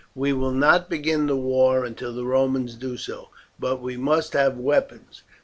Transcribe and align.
"We 0.15 0.33
will 0.33 0.49
not 0.51 0.89
begin 0.89 1.27
the 1.27 1.35
war 1.35 1.85
until 1.85 2.11
the 2.11 2.25
Romans 2.25 2.73
do 2.73 2.97
so, 2.97 3.29
but 3.59 3.83
we 3.83 3.97
must 3.97 4.33
have 4.33 4.57
weapons. 4.57 5.21